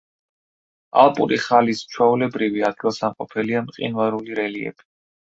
[1.01, 4.87] ალპური ხალის ჩვეულებრივი ადგილსამყოფელია მყინვარული რელიეფი.